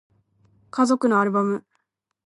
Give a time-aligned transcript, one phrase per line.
[0.71, 1.63] 家族のアルバム